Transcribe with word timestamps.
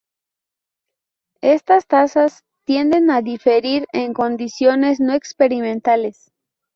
Estas 1.43 1.85
tasas 1.85 2.43
tienden 2.65 3.11
a 3.11 3.21
diferir 3.21 3.85
en 3.93 4.13
condiciones 4.15 4.99
no 4.99 5.13
experimentales. 5.13 6.31